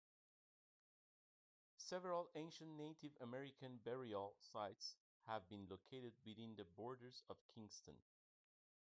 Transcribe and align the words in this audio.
Several 1.77 2.31
ancient 2.33 2.71
Native 2.71 3.11
American 3.21 3.77
burial 3.85 4.33
sites 4.39 4.95
have 5.27 5.47
been 5.47 5.67
located 5.69 6.13
within 6.25 6.55
the 6.55 6.65
borders 6.65 7.21
of 7.29 7.37
Kingston. 7.53 7.97